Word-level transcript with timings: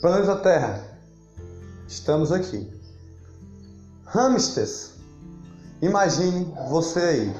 Planeta 0.00 0.34
Terra, 0.36 0.82
estamos 1.86 2.32
aqui. 2.32 2.72
Hamsters, 4.06 4.92
imagine 5.82 6.54
você 6.70 7.00
aí, 7.00 7.36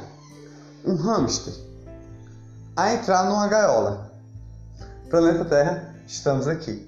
um 0.85 0.95
hamster, 0.96 1.54
a 2.77 2.93
entrar 2.93 3.25
numa 3.25 3.48
gaiola. 3.48 4.12
Planeta 5.09 5.46
Terra, 5.46 5.95
estamos 6.07 6.46
aqui. 6.46 6.87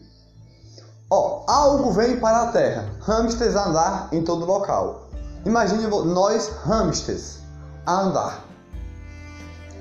Ó, 1.09 1.43
algo 1.49 1.91
vem 1.91 2.21
para 2.21 2.43
a 2.43 2.53
Terra, 2.53 2.91
hamsters 3.01 3.57
a 3.57 3.67
andar 3.67 4.09
em 4.13 4.23
todo 4.23 4.45
local. 4.45 5.09
Imagine 5.47 5.87
nós 5.87 6.51
hamsters 6.67 7.39
a 7.87 7.99
andar, 7.99 8.45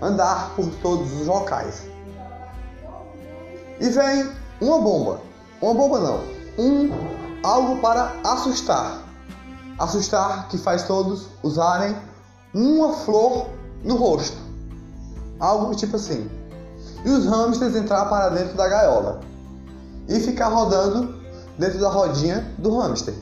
andar 0.01 0.55
por 0.55 0.69
todos 0.75 1.11
os 1.19 1.27
locais. 1.27 1.83
E 3.77 3.89
vem 3.89 4.31
uma 4.61 4.79
bomba, 4.79 5.30
uma 5.61 5.73
bomba 5.73 5.99
não, 5.99 6.19
um 6.57 6.89
algo 7.43 7.79
para 7.81 8.13
assustar 8.23 9.11
assustar 9.81 10.47
que 10.47 10.57
faz 10.57 10.83
todos 10.83 11.27
usarem 11.41 11.95
uma 12.53 12.93
flor 12.93 13.47
no 13.83 13.95
rosto. 13.95 14.37
Algo 15.39 15.73
tipo 15.75 15.95
assim. 15.95 16.29
E 17.03 17.09
os 17.09 17.25
hamsters 17.25 17.75
entrar 17.75 18.05
para 18.05 18.29
dentro 18.29 18.55
da 18.55 18.67
gaiola 18.67 19.21
e 20.07 20.19
ficar 20.19 20.49
rodando 20.49 21.19
dentro 21.57 21.79
da 21.79 21.89
rodinha 21.89 22.53
do 22.59 22.77
hamster. 22.77 23.15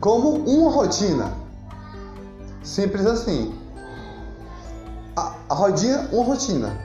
Como 0.00 0.44
uma 0.44 0.70
rotina. 0.70 1.32
Simples 2.62 3.06
assim. 3.06 3.54
A, 5.16 5.34
a 5.48 5.54
rodinha, 5.54 6.08
uma 6.12 6.24
rotina. 6.24 6.78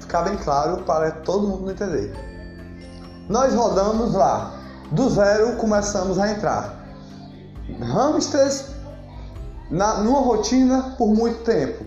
Ficar 0.00 0.22
bem 0.22 0.36
claro 0.36 0.84
para 0.84 1.10
todo 1.10 1.48
mundo 1.48 1.72
entender. 1.72 2.33
Nós 3.28 3.54
rodamos 3.54 4.12
lá. 4.14 4.52
Do 4.90 5.08
zero 5.10 5.56
começamos 5.56 6.18
a 6.18 6.30
entrar 6.30 6.84
hamsters 7.80 8.66
na, 9.70 9.98
numa 9.98 10.20
rotina 10.20 10.94
por 10.98 11.08
muito 11.08 11.42
tempo. 11.44 11.84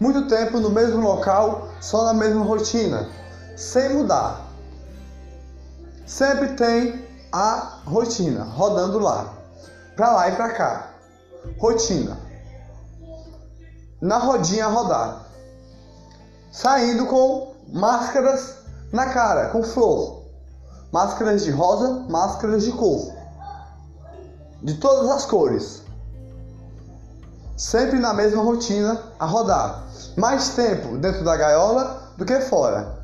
Muito 0.00 0.28
tempo 0.28 0.60
no 0.60 0.70
mesmo 0.70 1.00
local, 1.00 1.68
só 1.80 2.04
na 2.04 2.14
mesma 2.14 2.44
rotina, 2.44 3.08
sem 3.56 3.94
mudar. 3.94 4.46
Sempre 6.06 6.54
tem 6.54 7.04
a 7.32 7.80
rotina 7.84 8.44
rodando 8.44 8.98
lá, 8.98 9.34
para 9.96 10.12
lá 10.12 10.28
e 10.28 10.36
para 10.36 10.50
cá. 10.50 10.90
Rotina. 11.58 12.16
Na 14.00 14.18
rodinha 14.18 14.66
rodar. 14.68 15.26
Saindo 16.52 17.06
com 17.06 17.54
máscaras 17.72 18.58
na 18.92 19.06
cara, 19.12 19.48
com 19.48 19.62
flor. 19.62 20.17
Máscaras 20.92 21.44
de 21.44 21.50
rosa, 21.50 22.04
máscaras 22.08 22.64
de 22.64 22.72
cor 22.72 23.18
de 24.62 24.74
todas 24.74 25.10
as 25.10 25.24
cores. 25.24 25.82
Sempre 27.56 27.98
na 27.98 28.14
mesma 28.14 28.42
rotina 28.42 29.00
a 29.18 29.26
rodar. 29.26 29.84
Mais 30.16 30.50
tempo 30.50 30.96
dentro 30.98 31.24
da 31.24 31.36
gaiola 31.36 32.12
do 32.16 32.24
que 32.24 32.40
fora. 32.40 32.98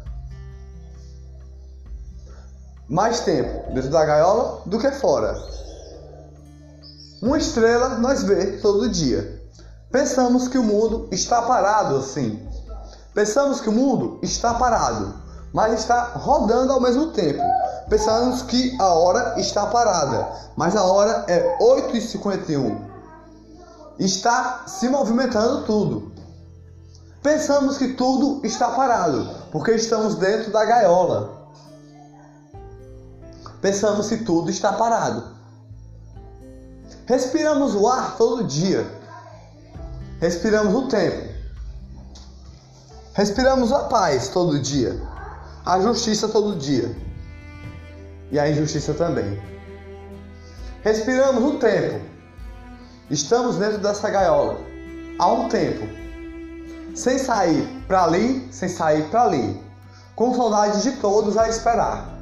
Mais 2.89 3.21
tempo 3.21 3.73
dentro 3.73 3.91
da 3.91 4.05
gaiola 4.05 4.63
do 4.67 4.79
que 4.79 4.91
fora. 4.93 5.35
Uma 7.23 7.39
estrela 7.39 7.91
nós 7.99 8.23
vê 8.23 8.59
todo 8.59 8.89
dia. 8.89 9.43
Pensamos 9.91 10.49
que 10.49 10.59
o 10.59 10.63
mundo 10.63 11.09
está 11.11 11.43
parado 11.43 11.97
assim. 11.97 12.47
Pensamos 13.15 13.61
que 13.61 13.69
o 13.69 13.73
mundo 13.73 14.19
está 14.23 14.55
parado, 14.55 15.15
mas 15.53 15.73
está 15.81 16.15
rodando 16.15 16.73
ao 16.73 16.81
mesmo 16.81 17.13
tempo 17.13 17.43
pensamos 17.89 18.43
que 18.43 18.77
a 18.81 18.95
hora 18.95 19.39
está 19.39 19.67
parada, 19.67 20.33
mas 20.57 20.77
a 20.77 20.85
hora 20.85 21.25
é 21.29 21.59
8h51. 21.59 22.95
Está 23.99 24.65
se 24.67 24.89
movimentando 24.89 25.65
tudo. 25.65 26.13
Pensamos 27.23 27.79
que 27.79 27.95
tudo 27.95 28.45
está 28.45 28.71
parado, 28.71 29.29
porque 29.51 29.73
estamos 29.73 30.17
dentro 30.17 30.51
da 30.53 30.65
gaiola. 30.65 31.31
Pensamos 33.61 34.09
que 34.09 34.19
tudo 34.19 34.51
está 34.51 34.73
parado. 34.73 35.35
Respiramos 37.07 37.75
o 37.75 37.89
ar 37.89 38.17
todo 38.17 38.45
dia. 38.45 38.87
Respiramos 40.21 40.75
o 40.75 40.89
tempo. 40.89 41.33
Respiramos 43.15 43.73
a 43.73 43.85
paz 43.85 44.29
todo 44.29 44.59
dia. 44.59 45.01
A 45.65 45.81
justiça 45.81 46.29
todo 46.29 46.57
dia 46.57 46.95
e 48.31 48.39
a 48.39 48.49
injustiça 48.49 48.95
também. 48.95 49.41
Respiramos 50.83 51.43
o 51.43 51.59
tempo. 51.59 52.01
Estamos 53.11 53.57
dentro 53.57 53.79
dessa 53.79 54.11
gaiola. 54.11 54.59
Há 55.19 55.33
um 55.33 55.49
tempo, 55.49 55.87
sem 56.95 57.19
sair 57.19 57.67
para 57.87 58.05
ali, 58.05 58.49
sem 58.51 58.69
sair 58.69 59.05
para 59.05 59.25
ali, 59.25 59.63
com 60.17 60.35
saudade 60.35 60.83
de 60.83 60.93
todos 60.93 61.37
a 61.37 61.49
esperar, 61.49 62.19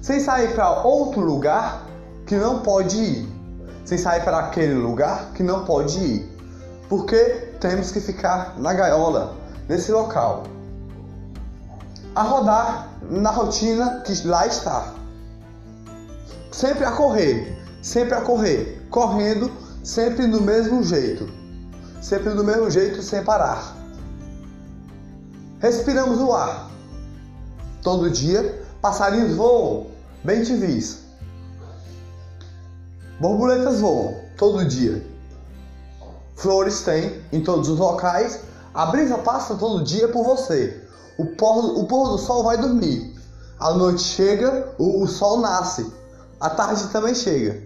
sem 0.00 0.20
sair 0.20 0.54
para 0.54 0.82
outro 0.82 1.20
lugar 1.20 1.84
que 2.26 2.36
não 2.36 2.60
pode 2.60 2.96
ir, 2.96 3.28
sem 3.84 3.98
sair 3.98 4.22
para 4.22 4.38
aquele 4.38 4.74
lugar 4.74 5.32
que 5.34 5.42
não 5.42 5.64
pode 5.64 5.98
ir, 5.98 6.38
porque 6.88 7.18
temos 7.60 7.90
que 7.90 8.00
ficar 8.00 8.54
na 8.58 8.72
gaiola, 8.72 9.34
nesse 9.68 9.90
local, 9.90 10.44
a 12.14 12.22
rodar 12.22 12.88
na 13.10 13.30
rotina 13.30 14.02
que 14.06 14.26
lá 14.26 14.46
está 14.46 14.94
sempre 16.56 16.86
a 16.86 16.92
correr, 16.92 17.54
sempre 17.82 18.14
a 18.14 18.22
correr, 18.22 18.82
correndo 18.88 19.52
sempre 19.84 20.26
do 20.26 20.40
mesmo 20.40 20.82
jeito, 20.82 21.28
sempre 22.00 22.30
do 22.30 22.42
mesmo 22.42 22.70
jeito 22.70 23.02
sem 23.02 23.22
parar. 23.22 23.76
Respiramos 25.58 26.18
o 26.18 26.32
ar. 26.32 26.70
Todo 27.82 28.10
dia, 28.10 28.64
passarinhos 28.80 29.36
voam, 29.36 29.88
bem 30.24 30.42
te 30.42 30.54
vis. 30.56 31.02
Borboletas 33.20 33.80
voam 33.80 34.14
todo 34.38 34.64
dia. 34.64 35.06
Flores 36.36 36.80
tem 36.80 37.22
em 37.32 37.42
todos 37.42 37.68
os 37.68 37.78
locais. 37.78 38.40
A 38.72 38.86
brisa 38.86 39.18
passa 39.18 39.56
todo 39.56 39.84
dia 39.84 40.08
por 40.08 40.24
você. 40.24 40.82
O 41.18 41.26
pôr, 41.26 41.78
o 41.78 41.84
pôr 41.86 42.08
do 42.08 42.18
sol 42.18 42.42
vai 42.44 42.56
dormir. 42.56 43.14
A 43.58 43.74
noite 43.74 44.00
chega, 44.02 44.74
o, 44.78 45.02
o 45.02 45.06
sol 45.06 45.40
nasce 45.40 46.05
a 46.40 46.50
tarde 46.50 46.88
também 46.88 47.14
chega. 47.14 47.62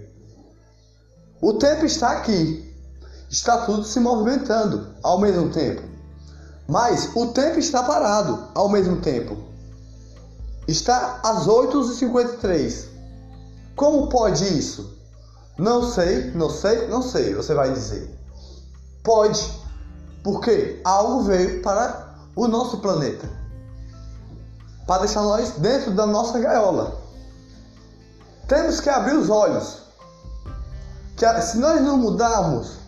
O 1.41 1.55
tempo 1.55 1.85
está 1.85 2.13
aqui. 2.13 2.69
Está 3.29 3.65
tudo 3.65 3.85
se 3.85 4.01
movimentando 4.01 4.95
ao 5.03 5.19
mesmo 5.19 5.51
tempo. 5.51 5.83
Mas 6.69 7.11
o 7.15 7.29
tempo 7.29 7.59
está 7.59 7.83
parado 7.83 8.49
ao 8.55 8.69
mesmo 8.69 9.01
tempo. 9.01 9.37
Está 10.67 11.21
às 11.23 11.47
8h53. 11.47 12.87
Como 13.77 14.09
pode 14.09 14.45
isso? 14.59 14.99
Não 15.59 15.91
sei, 15.91 16.31
não 16.33 16.51
sei, 16.51 16.89
não 16.89 17.03
sei, 17.03 17.35
você 17.35 17.55
vai 17.55 17.73
dizer. 17.73 18.19
Pode, 19.03 19.51
porque 20.23 20.81
algo 20.85 21.23
veio 21.23 21.63
para 21.63 22.15
o 22.37 22.47
nosso 22.47 22.79
planeta 22.79 23.41
para 24.91 25.03
deixar 25.03 25.23
nós 25.23 25.51
dentro 25.53 25.93
da 25.93 26.05
nossa 26.05 26.37
gaiola. 26.41 27.00
Temos 28.50 28.81
que 28.81 28.91
abrir 28.91 29.15
os 29.15 29.31
olhos. 29.31 29.78
Que 31.16 31.41
se 31.41 31.59
nós 31.59 31.81
não 31.83 31.97
mudarmos 31.97 32.78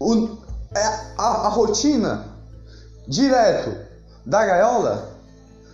o, 0.00 0.38
é, 0.74 0.84
a, 1.16 1.24
a 1.24 1.48
rotina 1.50 2.26
direto 3.06 3.76
da 4.26 4.44
gaiola, 4.44 5.12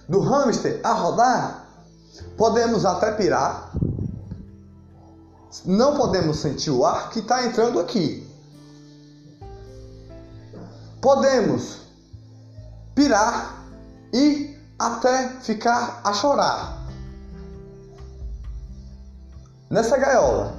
do 0.06 0.20
hamster 0.20 0.78
a 0.84 0.92
rodar, 0.92 1.64
podemos 2.36 2.84
até 2.84 3.12
pirar. 3.12 3.72
Não 5.64 5.96
podemos 5.96 6.38
sentir 6.38 6.70
o 6.70 6.84
ar 6.84 7.08
que 7.08 7.20
está 7.20 7.46
entrando 7.46 7.80
aqui. 7.80 8.28
Podemos 11.00 11.78
pirar 12.94 13.64
e 14.12 14.54
até 14.78 15.28
ficar 15.40 16.02
a 16.04 16.12
chorar 16.12 16.79
nessa 19.70 19.96
gaiola. 19.96 20.54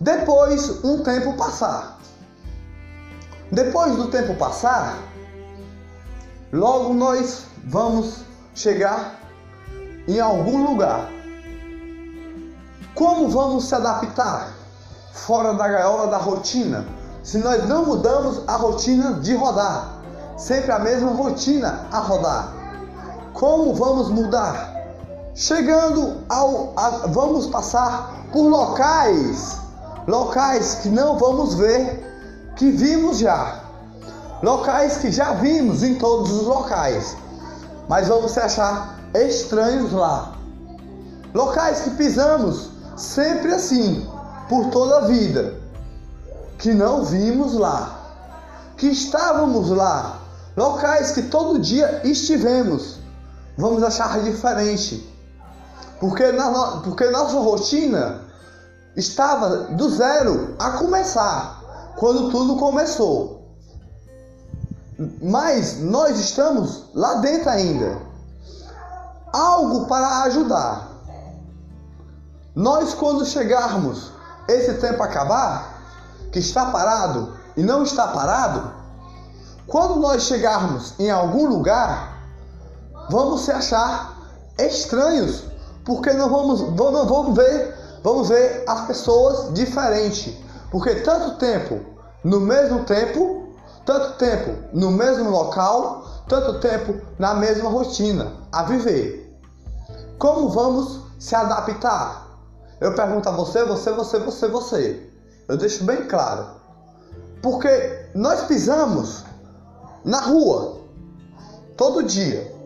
Depois, 0.00 0.84
um 0.84 1.02
tempo 1.02 1.34
passar. 1.34 1.98
Depois 3.50 3.96
do 3.96 4.06
tempo 4.06 4.36
passar, 4.36 4.96
logo 6.52 6.94
nós 6.94 7.46
vamos 7.64 8.20
chegar 8.54 9.16
em 10.06 10.20
algum 10.20 10.64
lugar. 10.64 11.10
Como 12.94 13.28
vamos 13.28 13.64
se 13.64 13.74
adaptar 13.74 14.52
fora 15.12 15.52
da 15.54 15.66
gaiola 15.66 16.06
da 16.06 16.16
rotina 16.16 16.86
se 17.22 17.38
nós 17.38 17.68
não 17.68 17.84
mudamos 17.84 18.48
a 18.48 18.56
rotina 18.56 19.14
de 19.14 19.34
rodar? 19.34 20.00
Sempre 20.38 20.72
a 20.72 20.78
mesma 20.78 21.10
rotina 21.10 21.86
a 21.90 21.98
rodar. 21.98 22.52
Como 23.34 23.74
vamos 23.74 24.08
mudar? 24.08 24.69
Chegando 25.34 26.24
ao. 26.28 26.72
A, 26.76 27.06
vamos 27.08 27.46
passar 27.46 28.26
por 28.32 28.48
locais, 28.48 29.58
locais 30.06 30.76
que 30.76 30.88
não 30.88 31.18
vamos 31.18 31.54
ver, 31.54 32.52
que 32.56 32.70
vimos 32.70 33.18
já. 33.18 33.60
Locais 34.42 34.98
que 34.98 35.12
já 35.12 35.34
vimos 35.34 35.82
em 35.82 35.96
todos 35.96 36.30
os 36.32 36.46
locais, 36.46 37.16
mas 37.88 38.08
vamos 38.08 38.32
se 38.32 38.40
achar 38.40 38.98
estranhos 39.14 39.92
lá. 39.92 40.32
Locais 41.34 41.80
que 41.80 41.90
pisamos 41.90 42.70
sempre 42.96 43.52
assim, 43.52 44.08
por 44.48 44.70
toda 44.70 44.98
a 44.98 45.00
vida, 45.02 45.54
que 46.58 46.72
não 46.72 47.04
vimos 47.04 47.54
lá, 47.54 47.98
que 48.76 48.88
estávamos 48.88 49.70
lá, 49.70 50.20
locais 50.56 51.12
que 51.12 51.22
todo 51.22 51.58
dia 51.58 52.00
estivemos, 52.04 52.98
vamos 53.56 53.82
achar 53.82 54.20
diferente. 54.22 55.09
Porque, 56.00 56.32
na, 56.32 56.80
porque 56.82 57.08
nossa 57.10 57.38
rotina 57.38 58.22
estava 58.96 59.56
do 59.74 59.90
zero 59.90 60.56
a 60.58 60.72
começar, 60.72 61.62
quando 61.96 62.30
tudo 62.30 62.56
começou. 62.56 63.40
Mas 65.22 65.78
nós 65.80 66.18
estamos 66.18 66.84
lá 66.94 67.14
dentro 67.16 67.50
ainda. 67.50 67.98
Algo 69.32 69.86
para 69.86 70.22
ajudar. 70.22 70.88
Nós, 72.54 72.94
quando 72.94 73.24
chegarmos 73.24 74.10
esse 74.48 74.74
tempo 74.74 75.02
acabar, 75.02 75.80
que 76.32 76.38
está 76.38 76.66
parado 76.66 77.34
e 77.56 77.62
não 77.62 77.82
está 77.82 78.08
parado, 78.08 78.72
quando 79.66 79.96
nós 80.00 80.24
chegarmos 80.24 80.94
em 80.98 81.10
algum 81.10 81.46
lugar, 81.46 82.18
vamos 83.08 83.42
se 83.42 83.52
achar 83.52 84.16
estranhos, 84.58 85.44
porque 85.90 86.12
não 86.12 86.30
vamos, 86.30 86.60
não 86.60 87.04
vamos 87.04 87.36
ver, 87.36 87.74
vamos 88.00 88.28
ver 88.28 88.62
as 88.64 88.86
pessoas 88.86 89.52
diferentes, 89.52 90.38
porque 90.70 90.94
tanto 91.00 91.36
tempo 91.36 91.80
no 92.22 92.38
mesmo 92.38 92.84
tempo, 92.84 93.48
tanto 93.84 94.16
tempo 94.16 94.54
no 94.72 94.92
mesmo 94.92 95.28
local, 95.28 96.04
tanto 96.28 96.60
tempo 96.60 96.94
na 97.18 97.34
mesma 97.34 97.68
rotina 97.68 98.30
a 98.52 98.62
viver. 98.62 99.36
Como 100.16 100.50
vamos 100.50 101.00
se 101.18 101.34
adaptar? 101.34 102.38
Eu 102.80 102.94
pergunto 102.94 103.28
a 103.28 103.32
você, 103.32 103.64
você, 103.64 103.90
você, 103.90 104.18
você, 104.20 104.46
você. 104.46 105.10
Eu 105.48 105.56
deixo 105.56 105.82
bem 105.82 106.06
claro. 106.06 106.50
Porque 107.42 108.06
nós 108.14 108.42
pisamos 108.42 109.24
na 110.04 110.20
rua 110.20 110.82
todo 111.76 112.04
dia 112.04 112.59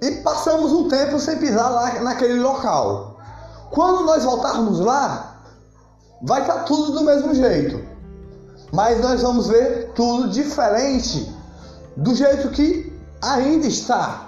e 0.00 0.10
passamos 0.22 0.72
um 0.72 0.88
tempo 0.88 1.18
sem 1.18 1.38
pisar 1.38 1.70
lá 1.70 2.00
naquele 2.00 2.40
local. 2.40 3.16
Quando 3.70 4.04
nós 4.04 4.24
voltarmos 4.24 4.80
lá, 4.80 5.42
vai 6.22 6.42
estar 6.42 6.54
tá 6.54 6.62
tudo 6.64 6.92
do 6.92 7.04
mesmo 7.04 7.34
jeito, 7.34 7.84
mas 8.72 9.00
nós 9.00 9.22
vamos 9.22 9.48
ver 9.48 9.92
tudo 9.94 10.28
diferente 10.28 11.34
do 11.96 12.14
jeito 12.14 12.50
que 12.50 12.92
ainda 13.20 13.66
está. 13.66 14.26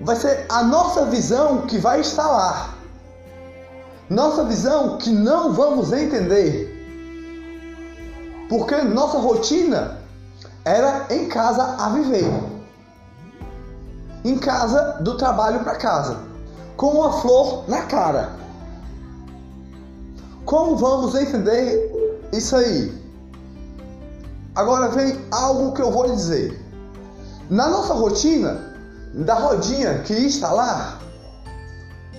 Vai 0.00 0.16
ser 0.16 0.46
a 0.48 0.62
nossa 0.64 1.06
visão 1.06 1.62
que 1.62 1.78
vai 1.78 2.00
estar 2.00 2.26
lá. 2.26 2.74
Nossa 4.10 4.44
visão 4.44 4.98
que 4.98 5.10
não 5.10 5.52
vamos 5.52 5.92
entender. 5.92 6.70
Porque 8.48 8.74
nossa 8.82 9.18
rotina 9.18 9.98
era 10.64 11.06
em 11.08 11.28
casa 11.28 11.76
a 11.78 11.88
viver. 11.90 12.51
Em 14.24 14.38
casa, 14.38 14.98
do 15.00 15.16
trabalho 15.16 15.60
para 15.60 15.76
casa, 15.76 16.18
com 16.76 16.88
uma 16.88 17.12
flor 17.20 17.64
na 17.68 17.82
cara. 17.82 18.30
Como 20.44 20.76
vamos 20.76 21.14
entender 21.14 22.28
isso 22.32 22.54
aí? 22.56 23.02
Agora 24.54 24.88
vem 24.88 25.18
algo 25.30 25.72
que 25.72 25.82
eu 25.82 25.90
vou 25.90 26.14
dizer. 26.14 26.60
Na 27.48 27.68
nossa 27.68 27.94
rotina, 27.94 28.72
da 29.14 29.34
rodinha 29.34 30.00
que 30.00 30.12
está 30.12 30.52
lá, 30.52 30.98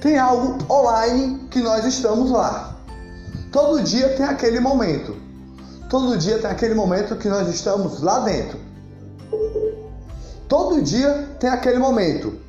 tem 0.02 0.18
algo 0.18 0.58
online 0.70 1.48
que 1.50 1.60
nós 1.62 1.86
estamos 1.86 2.32
lá. 2.32 2.76
Todo 3.52 3.82
dia 3.82 4.16
tem 4.16 4.26
aquele 4.26 4.60
momento. 4.60 5.16
Todo 5.90 6.18
dia 6.18 6.40
tem 6.40 6.50
aquele 6.50 6.74
momento 6.74 7.16
que 7.16 7.30
nós 7.30 7.48
estamos 7.48 8.02
lá 8.02 8.20
dentro. 8.20 8.60
Todo 10.54 10.84
dia 10.84 11.36
tem 11.40 11.50
aquele 11.50 11.80
momento 11.80 12.40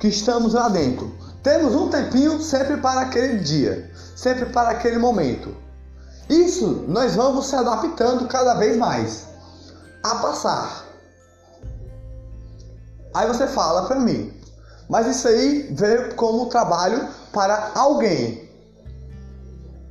que 0.00 0.08
estamos 0.08 0.52
lá 0.52 0.68
dentro. 0.68 1.16
Temos 1.44 1.72
um 1.76 1.88
tempinho 1.88 2.42
sempre 2.42 2.78
para 2.78 3.02
aquele 3.02 3.38
dia, 3.38 3.88
sempre 4.16 4.46
para 4.46 4.70
aquele 4.70 4.98
momento. 4.98 5.54
Isso 6.28 6.84
nós 6.88 7.14
vamos 7.14 7.46
se 7.46 7.54
adaptando 7.54 8.26
cada 8.26 8.54
vez 8.54 8.76
mais 8.76 9.28
a 10.02 10.16
passar. 10.16 10.86
Aí 13.14 13.28
você 13.28 13.46
fala 13.46 13.86
para 13.86 14.00
mim, 14.00 14.34
mas 14.88 15.06
isso 15.06 15.28
aí 15.28 15.72
veio 15.72 16.16
como 16.16 16.46
trabalho 16.46 17.10
para 17.32 17.70
alguém. 17.76 18.50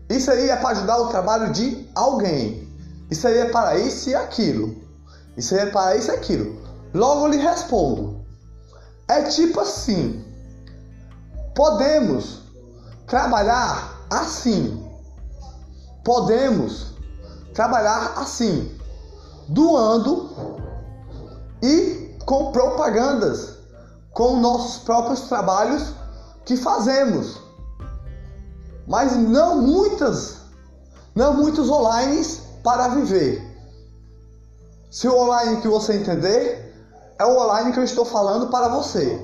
Isso 0.09 0.29
aí 0.29 0.49
é 0.49 0.57
para 0.57 0.71
ajudar 0.71 0.97
o 0.97 1.07
trabalho 1.07 1.53
de 1.53 1.89
alguém. 1.95 2.67
Isso 3.09 3.25
aí 3.25 3.37
é 3.37 3.45
para 3.45 3.77
isso 3.77 4.09
e 4.09 4.15
aquilo. 4.15 4.75
Isso 5.37 5.55
aí 5.55 5.61
é 5.61 5.65
para 5.67 5.95
isso 5.95 6.11
e 6.11 6.13
aquilo. 6.13 6.60
Logo 6.93 7.27
lhe 7.27 7.37
respondo. 7.37 8.25
É 9.07 9.23
tipo 9.23 9.59
assim. 9.59 10.25
Podemos 11.55 12.41
trabalhar 13.07 14.05
assim. 14.09 14.89
Podemos 16.03 16.93
trabalhar 17.53 18.13
assim. 18.17 18.77
Doando 19.47 20.29
e 21.61 22.15
com 22.25 22.51
propagandas 22.51 23.61
com 24.13 24.39
nossos 24.39 24.83
próprios 24.83 25.21
trabalhos 25.21 25.93
que 26.45 26.57
fazemos. 26.57 27.39
Mas 28.87 29.15
não 29.15 29.61
muitas, 29.61 30.37
não 31.15 31.33
muitos 31.33 31.69
online 31.69 32.25
para 32.63 32.89
viver. 32.89 33.41
Se 34.89 35.07
o 35.07 35.17
online 35.17 35.61
que 35.61 35.67
você 35.67 35.93
entender, 35.93 36.70
é 37.21 37.25
o 37.25 37.37
online 37.37 37.71
que 37.71 37.77
eu 37.77 37.83
estou 37.83 38.03
falando 38.03 38.47
para 38.47 38.67
você. 38.67 39.23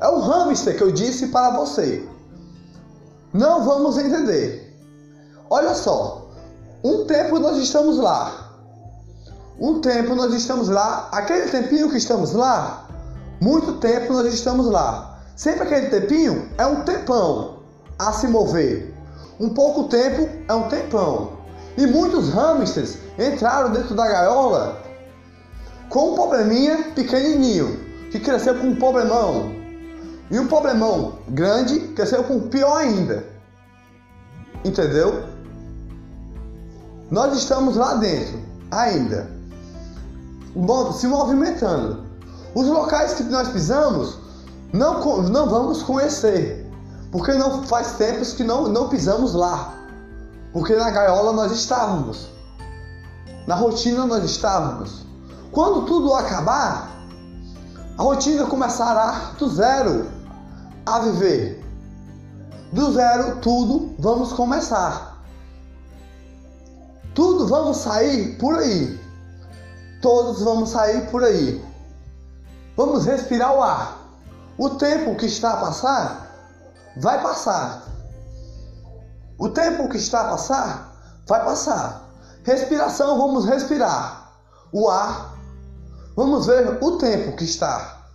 É 0.00 0.08
o 0.08 0.20
hamster 0.20 0.74
que 0.74 0.82
eu 0.82 0.90
disse 0.90 1.26
para 1.26 1.50
você. 1.50 2.08
Não 3.30 3.62
vamos 3.62 3.98
entender. 3.98 4.74
Olha 5.50 5.74
só, 5.74 6.30
um 6.82 7.04
tempo 7.04 7.38
nós 7.38 7.58
estamos 7.58 7.98
lá. 7.98 8.54
Um 9.60 9.82
tempo 9.82 10.14
nós 10.14 10.32
estamos 10.32 10.70
lá. 10.70 11.10
Aquele 11.12 11.50
tempinho 11.50 11.90
que 11.90 11.98
estamos 11.98 12.32
lá, 12.32 12.86
muito 13.38 13.74
tempo 13.74 14.14
nós 14.14 14.32
estamos 14.32 14.66
lá. 14.66 15.20
Sempre 15.36 15.64
aquele 15.64 15.90
tempinho 15.90 16.48
é 16.56 16.64
um 16.64 16.84
tempão 16.84 17.58
a 17.98 18.12
se 18.12 18.26
mover. 18.28 18.94
Um 19.38 19.50
pouco 19.50 19.88
tempo 19.88 20.26
é 20.48 20.54
um 20.54 20.68
tempão. 20.70 21.34
E 21.76 21.86
muitos 21.86 22.30
hamsters 22.30 22.96
entraram 23.18 23.72
dentro 23.72 23.94
da 23.94 24.08
gaiola 24.08 24.83
com 25.88 26.12
um 26.12 26.14
probleminha 26.14 26.92
pequenininho, 26.94 27.78
que 28.10 28.20
cresceu 28.20 28.54
com 28.56 28.68
um 28.68 28.76
problemão. 28.76 29.52
E 30.30 30.38
um 30.38 30.46
problemão 30.46 31.18
grande 31.28 31.80
cresceu 31.88 32.24
com 32.24 32.48
pior 32.48 32.76
ainda. 32.78 33.24
Entendeu? 34.64 35.24
Nós 37.10 37.36
estamos 37.36 37.76
lá 37.76 37.94
dentro 37.94 38.40
ainda, 38.70 39.28
se 40.94 41.06
movimentando. 41.06 42.04
Os 42.54 42.66
locais 42.66 43.14
que 43.14 43.24
nós 43.24 43.48
pisamos 43.48 44.18
não, 44.72 45.22
não 45.22 45.48
vamos 45.48 45.82
conhecer, 45.82 46.66
porque 47.12 47.32
não 47.34 47.62
faz 47.64 47.92
tempos 47.92 48.32
que 48.32 48.42
não, 48.42 48.68
não 48.68 48.88
pisamos 48.88 49.34
lá. 49.34 49.74
Porque 50.52 50.74
na 50.74 50.90
gaiola 50.90 51.32
nós 51.32 51.52
estávamos. 51.52 52.28
Na 53.46 53.54
rotina 53.54 54.06
nós 54.06 54.24
estávamos. 54.24 55.03
Quando 55.54 55.82
tudo 55.86 56.12
acabar, 56.14 56.90
a 57.96 58.02
rotina 58.02 58.44
começará 58.44 59.34
do 59.38 59.48
zero 59.48 60.10
a 60.84 60.98
viver. 60.98 61.64
Do 62.72 62.92
zero, 62.92 63.36
tudo 63.36 63.94
vamos 64.00 64.32
começar. 64.32 65.16
Tudo 67.14 67.46
vamos 67.46 67.76
sair 67.76 68.36
por 68.36 68.58
aí. 68.58 69.00
Todos 70.02 70.42
vamos 70.42 70.70
sair 70.70 71.08
por 71.08 71.22
aí. 71.22 71.64
Vamos 72.76 73.06
respirar 73.06 73.54
o 73.54 73.62
ar. 73.62 73.98
O 74.58 74.70
tempo 74.70 75.14
que 75.14 75.26
está 75.26 75.52
a 75.52 75.56
passar, 75.58 76.34
vai 76.96 77.22
passar. 77.22 77.84
O 79.38 79.48
tempo 79.48 79.88
que 79.88 79.98
está 79.98 80.22
a 80.22 80.30
passar, 80.30 80.96
vai 81.28 81.44
passar. 81.44 82.08
Respiração, 82.42 83.16
vamos 83.16 83.44
respirar. 83.44 84.32
O 84.72 84.90
ar, 84.90 85.33
vamos 86.16 86.46
ver 86.46 86.78
o 86.82 86.98
tempo 86.98 87.36
que 87.36 87.44
está. 87.44 88.08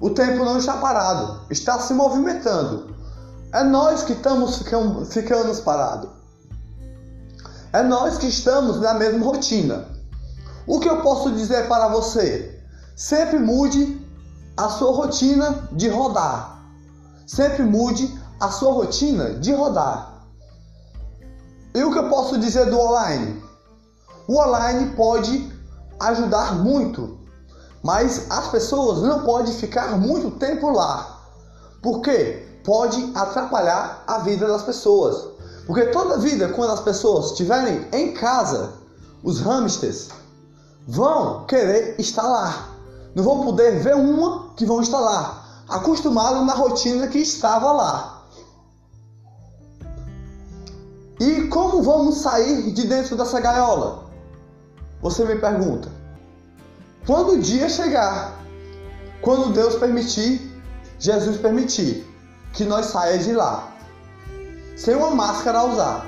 O 0.00 0.10
tempo 0.10 0.44
não 0.44 0.58
está 0.58 0.76
parado, 0.76 1.40
está 1.50 1.78
se 1.78 1.94
movimentando. 1.94 2.94
É 3.52 3.62
nós 3.62 4.02
que 4.02 4.12
estamos 4.12 4.58
ficando, 4.58 5.04
ficando 5.06 5.62
parados. 5.62 6.10
É 7.72 7.82
nós 7.82 8.18
que 8.18 8.26
estamos 8.26 8.80
na 8.80 8.94
mesma 8.94 9.24
rotina. 9.24 9.88
O 10.66 10.80
que 10.80 10.88
eu 10.88 11.00
posso 11.02 11.30
dizer 11.32 11.68
para 11.68 11.88
você? 11.88 12.60
Sempre 12.96 13.38
mude 13.38 14.00
a 14.56 14.68
sua 14.68 14.92
rotina 14.92 15.68
de 15.72 15.88
rodar. 15.88 16.62
Sempre 17.26 17.62
mude 17.62 18.12
a 18.40 18.50
sua 18.50 18.72
rotina 18.72 19.34
de 19.34 19.52
rodar. 19.52 20.24
E 21.74 21.82
o 21.82 21.92
que 21.92 21.98
eu 21.98 22.08
posso 22.08 22.38
dizer 22.38 22.70
do 22.70 22.78
online? 22.78 23.42
O 24.28 24.38
online 24.38 24.94
pode 24.94 25.53
ajudar 26.00 26.56
muito, 26.56 27.18
mas 27.82 28.30
as 28.30 28.48
pessoas 28.48 29.02
não 29.02 29.24
podem 29.24 29.52
ficar 29.52 29.98
muito 29.98 30.30
tempo 30.32 30.70
lá. 30.70 31.20
Por 31.82 32.00
quê? 32.00 32.46
Pode 32.64 33.12
atrapalhar 33.14 34.02
a 34.06 34.18
vida 34.18 34.46
das 34.46 34.62
pessoas. 34.62 35.28
Porque 35.66 35.86
toda 35.86 36.18
vida, 36.18 36.48
quando 36.48 36.72
as 36.72 36.80
pessoas 36.80 37.26
estiverem 37.26 37.86
em 37.92 38.12
casa, 38.14 38.72
os 39.22 39.40
hamsters 39.40 40.08
vão 40.86 41.44
querer 41.46 41.98
estar 41.98 42.22
lá. 42.26 42.68
Não 43.14 43.22
vão 43.22 43.44
poder 43.44 43.80
ver 43.80 43.94
uma 43.94 44.50
que 44.56 44.66
vão 44.66 44.80
estar 44.80 44.98
lá, 44.98 45.44
acostumado 45.68 46.44
na 46.44 46.54
rotina 46.54 47.06
que 47.06 47.18
estava 47.18 47.72
lá. 47.72 48.22
E 51.20 51.48
como 51.48 51.82
vamos 51.82 52.16
sair 52.16 52.72
de 52.72 52.86
dentro 52.86 53.16
dessa 53.16 53.40
gaiola? 53.40 54.03
Você 55.04 55.22
me 55.26 55.36
pergunta. 55.36 55.90
Quando 57.06 57.32
o 57.32 57.38
dia 57.38 57.68
chegar, 57.68 58.40
quando 59.20 59.52
Deus 59.52 59.74
permitir, 59.74 60.50
Jesus 60.98 61.36
permitir 61.36 62.10
que 62.54 62.64
nós 62.64 62.86
saia 62.86 63.18
de 63.18 63.30
lá, 63.34 63.70
sem 64.74 64.94
uma 64.94 65.10
máscara 65.10 65.58
a 65.58 65.64
usar. 65.64 66.06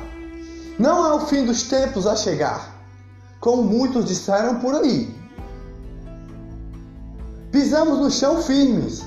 Não 0.79 1.07
é 1.07 1.12
o 1.12 1.26
fim 1.26 1.45
dos 1.45 1.65
tempos 1.65 2.07
a 2.07 2.17
chegar, 2.17 2.75
como 3.38 3.65
muitos 3.65 4.07
disseram 4.07 4.61
por 4.61 4.75
aí. 4.75 5.15
Pisamos 7.53 7.99
no 7.99 8.11
chão 8.11 8.41
firmes, 8.41 9.05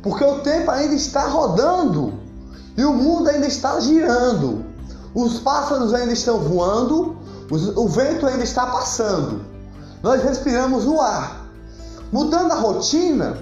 porque 0.00 0.22
o 0.22 0.42
tempo 0.42 0.70
ainda 0.70 0.94
está 0.94 1.26
rodando 1.26 2.14
e 2.76 2.84
o 2.84 2.92
mundo 2.92 3.28
ainda 3.30 3.48
está 3.48 3.80
girando. 3.80 4.64
Os 5.12 5.40
pássaros 5.40 5.92
ainda 5.92 6.12
estão 6.12 6.38
voando 6.38 7.24
o 7.50 7.88
vento 7.88 8.26
ainda 8.26 8.44
está 8.44 8.66
passando. 8.66 9.44
Nós 10.02 10.22
respiramos 10.22 10.86
o 10.86 11.00
ar. 11.00 11.44
Mudando 12.12 12.52
a 12.52 12.56
rotina, 12.56 13.38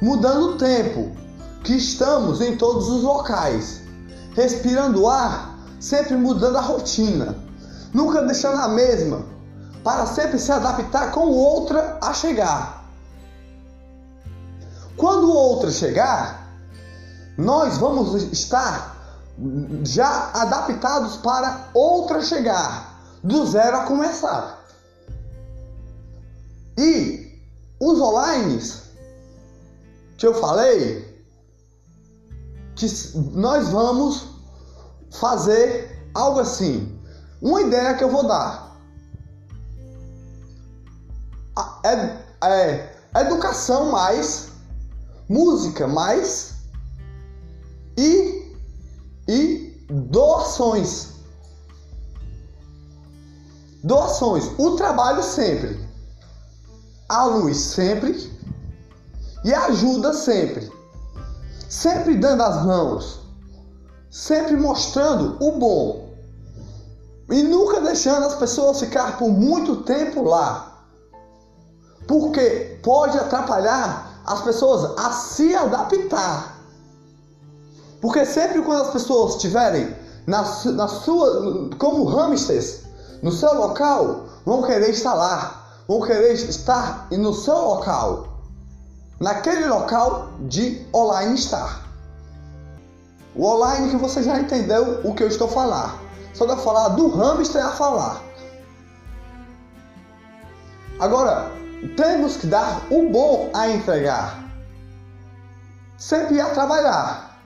mudando 0.00 0.50
o 0.50 0.58
tempo, 0.58 1.12
que 1.62 1.74
estamos 1.74 2.40
em 2.40 2.56
todos 2.56 2.88
os 2.88 3.02
locais. 3.02 3.80
Respirando 4.34 5.02
o 5.02 5.08
ar, 5.08 5.58
sempre 5.80 6.16
mudando 6.16 6.56
a 6.56 6.60
rotina. 6.60 7.36
Nunca 7.92 8.22
deixando 8.22 8.60
a 8.60 8.68
mesma, 8.68 9.24
para 9.82 10.06
sempre 10.06 10.38
se 10.38 10.50
adaptar 10.50 11.10
com 11.12 11.28
outra 11.28 11.98
a 12.00 12.12
chegar. 12.12 12.84
Quando 14.96 15.32
outra 15.32 15.70
chegar, 15.70 16.48
nós 17.36 17.78
vamos 17.78 18.14
estar 18.32 18.94
já 19.82 20.30
adaptados 20.32 21.16
para 21.16 21.68
outra 21.74 22.22
chegar 22.22 22.93
do 23.24 23.46
zero 23.46 23.78
a 23.78 23.84
começar. 23.86 24.64
E 26.78 27.42
os 27.80 28.00
online 28.00 28.60
que 30.16 30.26
eu 30.26 30.34
falei, 30.34 31.24
que 32.76 32.86
nós 33.32 33.68
vamos 33.68 34.28
fazer 35.10 36.08
algo 36.14 36.40
assim. 36.40 37.00
Uma 37.40 37.62
ideia 37.62 37.94
que 37.94 38.04
eu 38.04 38.10
vou 38.10 38.26
dar 38.26 38.64
é, 41.84 42.18
é 42.46 42.96
educação 43.20 43.90
mais, 43.90 44.48
música 45.28 45.86
mais 45.86 46.54
e, 47.96 48.56
e 49.28 49.86
doações. 49.88 51.13
Doações, 53.84 54.50
o 54.56 54.76
trabalho 54.76 55.22
sempre, 55.22 55.78
a 57.06 57.26
luz 57.26 57.58
sempre 57.58 58.32
e 59.44 59.52
ajuda 59.52 60.14
sempre. 60.14 60.72
Sempre 61.68 62.16
dando 62.16 62.42
as 62.42 62.64
mãos, 62.64 63.20
sempre 64.10 64.56
mostrando 64.56 65.36
o 65.38 65.58
bom 65.58 66.14
e 67.30 67.42
nunca 67.42 67.78
deixando 67.82 68.24
as 68.24 68.36
pessoas 68.36 68.80
ficar 68.80 69.18
por 69.18 69.28
muito 69.28 69.76
tempo 69.82 70.22
lá. 70.22 70.86
Porque 72.08 72.80
pode 72.82 73.18
atrapalhar 73.18 74.22
as 74.24 74.40
pessoas 74.40 74.98
a 74.98 75.12
se 75.12 75.54
adaptar. 75.54 76.58
Porque 78.00 78.24
sempre 78.24 78.62
quando 78.62 78.80
as 78.80 78.92
pessoas 78.92 79.34
estiverem 79.34 79.94
na, 80.26 80.42
na 80.72 80.88
sua 80.88 81.68
como 81.76 82.04
hamsters 82.04 82.83
no 83.24 83.32
seu 83.32 83.54
local, 83.54 84.26
vão 84.44 84.62
querer 84.62 84.90
estar 84.90 85.14
lá, 85.14 85.64
vão 85.88 86.02
querer 86.02 86.34
estar 86.34 87.08
no 87.10 87.32
seu 87.32 87.56
local, 87.56 88.28
naquele 89.18 89.64
local 89.64 90.28
de 90.40 90.86
online 90.94 91.34
estar. 91.34 91.80
O 93.34 93.46
online 93.46 93.88
que 93.88 93.96
você 93.96 94.22
já 94.22 94.38
entendeu 94.38 95.00
o 95.02 95.14
que 95.14 95.22
eu 95.22 95.28
estou 95.28 95.48
falando. 95.48 95.98
Só 96.34 96.44
de 96.44 96.60
falar 96.62 96.88
do 96.90 97.08
hamster 97.08 97.64
a 97.64 97.70
falar. 97.70 98.20
Agora, 101.00 101.50
temos 101.96 102.36
que 102.36 102.46
dar 102.46 102.82
o 102.90 103.08
bom 103.08 103.48
a 103.54 103.70
entregar. 103.70 104.44
Sempre 105.96 106.42
a 106.42 106.50
trabalhar. 106.50 107.40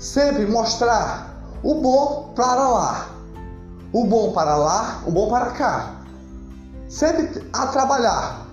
Sempre 0.00 0.46
mostrar 0.46 1.40
o 1.62 1.76
bom 1.76 2.32
para 2.34 2.68
lá 2.68 3.19
o 3.92 4.04
bom 4.04 4.32
para 4.32 4.56
lá, 4.56 5.02
o 5.06 5.10
bom 5.10 5.28
para 5.28 5.50
cá. 5.50 5.96
Sempre 6.88 7.46
a 7.52 7.66
trabalhar. 7.68 8.46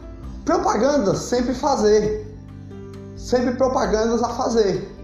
Propagandas 0.45 1.19
sempre 1.19 1.53
fazer. 1.53 2.25
Sempre 3.15 3.55
propagandas 3.55 4.23
a 4.23 4.29
fazer. 4.29 4.95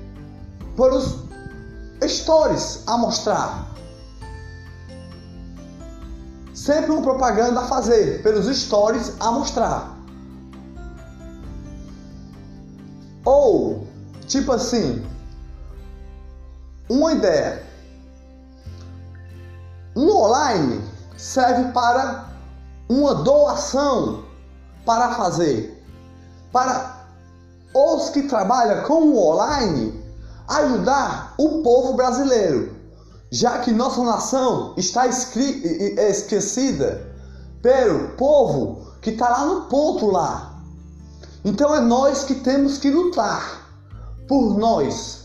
Por 0.76 0.94
os 0.94 1.24
stories 2.08 2.84
a 2.88 2.98
mostrar. 2.98 3.74
Sempre 6.54 6.92
uma 6.92 7.02
propaganda 7.02 7.62
a 7.62 7.68
fazer, 7.68 8.22
pelos 8.22 8.46
stories 8.46 9.14
a 9.20 9.32
mostrar. 9.32 9.98
Ou, 13.26 13.88
tipo 14.28 14.52
assim, 14.52 15.04
uma 16.88 17.14
ideia 17.14 17.64
no 20.04 20.18
online 20.18 20.84
serve 21.18 21.72
para 21.72 22.26
uma 22.90 23.16
doação 23.16 24.24
para 24.86 25.16
fazer. 25.16 25.84
Para 26.52 27.08
os 27.74 28.10
que 28.10 28.24
trabalham 28.24 28.84
com 28.84 29.10
o 29.10 29.18
online 29.18 30.04
ajudar 30.48 31.34
o 31.38 31.64
povo 31.64 31.94
brasileiro, 31.94 32.76
já 33.32 33.60
que 33.60 33.72
nossa 33.72 34.04
nação 34.04 34.74
está 34.78 35.08
esquecida 35.08 37.02
pelo 37.62 38.10
povo 38.10 38.94
que 39.02 39.12
está 39.12 39.30
lá 39.30 39.46
no 39.46 39.62
ponto 39.62 40.12
lá. 40.12 40.62
Então 41.44 41.74
é 41.74 41.80
nós 41.80 42.24
que 42.24 42.36
temos 42.36 42.78
que 42.78 42.92
lutar 42.92 43.68
por 44.28 44.58
nós. 44.58 45.24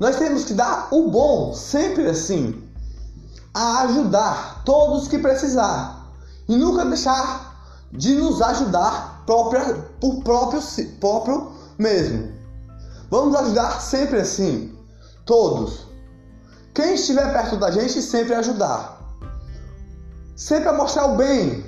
Nós 0.00 0.16
temos 0.16 0.44
que 0.44 0.54
dar 0.54 0.88
o 0.90 1.10
bom, 1.10 1.54
sempre 1.54 2.08
assim 2.08 2.67
a 3.58 3.80
ajudar 3.80 4.62
todos 4.64 5.08
que 5.08 5.18
precisar 5.18 6.12
e 6.48 6.54
nunca 6.54 6.84
deixar 6.84 7.60
de 7.90 8.14
nos 8.14 8.40
ajudar 8.40 9.24
própria, 9.26 9.74
por 10.00 10.22
próprio, 10.22 10.62
próprio 11.00 11.50
mesmo. 11.76 12.32
Vamos 13.10 13.34
ajudar 13.34 13.80
sempre 13.80 14.20
assim, 14.20 14.78
todos. 15.26 15.88
Quem 16.72 16.94
estiver 16.94 17.32
perto 17.32 17.56
da 17.56 17.72
gente, 17.72 18.00
sempre 18.00 18.36
ajudar. 18.36 18.96
Sempre 20.36 20.68
a 20.68 20.72
mostrar 20.74 21.06
o 21.06 21.16
bem. 21.16 21.64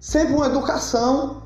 Sempre 0.00 0.34
uma 0.34 0.46
educação 0.46 1.44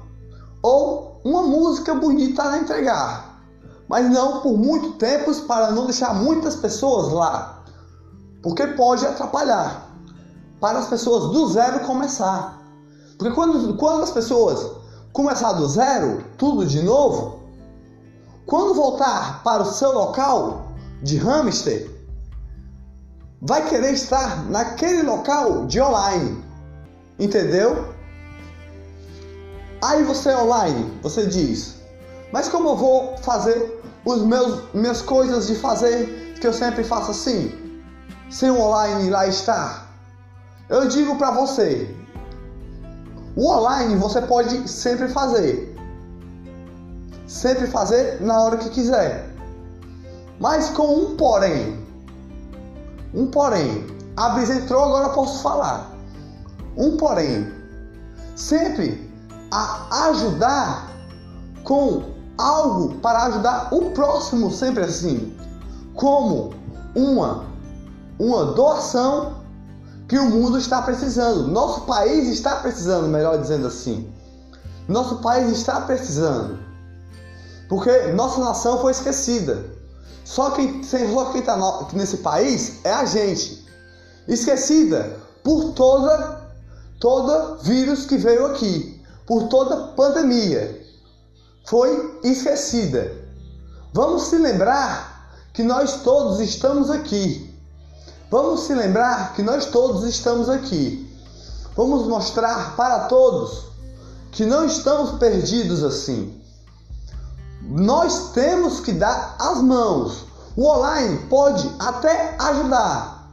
ou 0.63 1.21
uma 1.23 1.43
música 1.43 1.95
bonita 1.95 2.43
a 2.45 2.57
entregar. 2.57 3.43
Mas 3.87 4.09
não 4.09 4.41
por 4.41 4.57
muito 4.57 4.93
tempo 4.93 5.35
para 5.43 5.71
não 5.73 5.85
deixar 5.85 6.15
muitas 6.15 6.57
pessoas 6.57 7.13
lá 7.13 7.60
porque 8.43 8.67
pode 8.69 9.07
atrapalhar 9.07 9.91
para 10.61 10.79
as 10.79 10.89
pessoas 10.89 11.33
do 11.33 11.49
zero 11.49 11.81
começar. 11.81 12.61
Porque 13.19 13.35
quando, 13.35 13.77
quando 13.77 14.03
as 14.03 14.11
pessoas 14.11 14.79
começar 15.13 15.53
do 15.53 15.69
zero, 15.69 16.25
tudo 16.39 16.65
de 16.67 16.83
novo, 16.83 17.41
quando 18.47 18.75
voltar 18.75 19.43
para 19.43 19.63
o 19.63 19.67
seu 19.67 19.93
local 19.93 20.73
de 21.03 21.17
hamster, 21.17 21.91
vai 23.41 23.69
querer 23.69 23.93
estar 23.93 24.45
naquele 24.51 25.03
local 25.03 25.67
de 25.67 25.81
online. 25.81 26.43
Entendeu? 27.19 27.89
Aí 29.83 30.03
você 30.05 30.31
é 30.31 30.37
online, 30.37 30.99
você 31.03 31.27
diz: 31.27 31.77
"Mas 32.33 32.49
como 32.49 32.71
eu 32.71 32.77
vou 32.77 33.17
fazer 33.19 33.83
os 34.05 34.23
meus 34.23 34.73
minhas 34.75 35.03
coisas 35.03 35.47
de 35.47 35.55
fazer 35.55 36.35
que 36.41 36.47
eu 36.47 36.53
sempre 36.53 36.83
faço 36.83 37.11
assim, 37.11 37.60
sem 38.31 38.51
online 38.51 39.11
lá 39.11 39.27
estar?" 39.27 39.91
Eu 40.69 40.87
digo 40.87 41.17
para 41.17 41.33
você, 41.33 41.93
o 43.37 43.49
online 43.49 43.97
você 43.97 44.21
pode 44.23 44.69
sempre 44.69 45.09
fazer. 45.09 45.77
Sempre 47.27 47.67
fazer 47.67 48.21
na 48.21 48.41
hora 48.41 48.57
que 48.57 48.71
quiser. 48.71 49.29
Mas 50.39 50.71
com 50.71 50.95
um 50.95 51.17
porém. 51.17 51.85
Um 53.15 53.27
porém. 53.27 53.87
A 54.17 54.31
brisa 54.31 54.55
entrou, 54.55 54.85
agora 54.85 55.11
posso 55.11 55.43
falar. 55.43 55.91
Um 56.77 56.97
porém. 56.97 57.53
Sempre 58.37 59.11
a 59.51 60.07
ajudar 60.09 60.91
com 61.65 62.05
algo 62.39 62.95
para 62.97 63.25
ajudar 63.25 63.69
o 63.73 63.91
próximo, 63.91 64.51
sempre 64.51 64.85
assim. 64.85 65.37
Como 65.95 66.55
uma, 66.95 67.45
uma 68.21 68.53
doação 68.53 69.41
que 70.07 70.19
o 70.19 70.27
mundo 70.27 70.59
está 70.59 70.83
precisando. 70.83 71.49
Nosso 71.49 71.83
país 71.83 72.29
está 72.29 72.57
precisando, 72.57 73.09
melhor 73.09 73.41
dizendo 73.41 73.67
assim. 73.67 74.13
Nosso 74.87 75.17
país 75.23 75.51
está 75.51 75.81
precisando. 75.81 76.59
Porque 77.67 78.09
nossa 78.09 78.41
nação 78.41 78.79
foi 78.81 78.93
esquecida. 78.93 79.65
Só 80.23 80.51
quem, 80.51 80.83
está 80.83 81.57
nesse 81.95 82.19
país 82.19 82.85
é 82.85 82.93
a 82.93 83.07
gente. 83.07 83.67
Esquecida 84.29 85.17
por 85.43 85.73
toda, 85.73 86.43
toda 87.01 87.57
vírus 87.63 88.05
que 88.05 88.19
veio 88.19 88.45
aqui. 88.47 89.03
Por 89.27 89.49
toda 89.49 89.95
pandemia. 89.95 90.79
Foi 91.65 92.21
esquecida. 92.23 93.13
Vamos 93.95 94.25
se 94.25 94.37
lembrar 94.37 95.31
que 95.55 95.63
nós 95.63 96.03
todos 96.03 96.41
estamos 96.41 96.91
aqui 96.91 97.50
Vamos 98.31 98.61
se 98.61 98.75
lembrar 98.75 99.33
que 99.35 99.43
nós 99.43 99.67
todos 99.67 100.05
estamos 100.05 100.49
aqui. 100.49 101.11
Vamos 101.77 102.07
mostrar 102.07 102.77
para 102.77 103.01
todos 103.07 103.65
que 104.31 104.47
não 104.47 104.65
estamos 104.65 105.19
perdidos 105.19 105.83
assim. 105.83 106.41
Nós 107.61 108.31
temos 108.31 108.79
que 108.79 108.93
dar 108.93 109.35
as 109.37 109.61
mãos. 109.61 110.25
O 110.57 110.65
online 110.65 111.27
pode 111.29 111.69
até 111.81 112.37
ajudar 112.39 113.29